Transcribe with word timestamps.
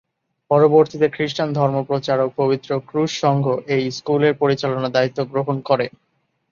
পরবর্তীতে 0.51 1.07
খ্রীষ্টান 1.09 1.49
ধর্মপ্রচারক 1.53 2.29
পবিত্র 2.37 2.69
ক্রুশ 2.87 3.11
সংঘ 3.23 3.45
এই 3.75 3.83
স্কুলের 3.97 4.33
পরিচালনার 4.41 4.93
দায়িত্ব 4.93 5.19
গ্রহণ 5.31 5.57
করে। 5.69 5.85